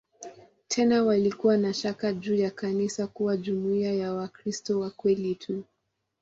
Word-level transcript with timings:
Tena 0.67 1.03
walikuwa 1.03 1.57
na 1.57 1.73
shaka 1.73 2.13
juu 2.13 2.35
ya 2.35 2.51
kanisa 2.51 3.07
kuwa 3.07 3.37
jumuiya 3.37 3.93
ya 3.93 4.13
"Wakristo 4.13 4.79
wa 4.79 4.89
kweli 4.91 5.35
tu". 5.35 5.63